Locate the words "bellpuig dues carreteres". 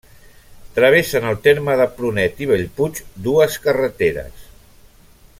2.51-4.47